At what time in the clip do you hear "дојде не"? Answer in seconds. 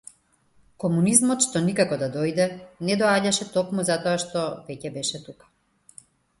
2.15-2.97